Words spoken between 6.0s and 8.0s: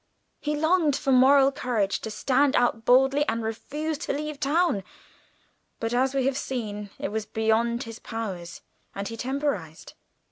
we have seen, it was beyond his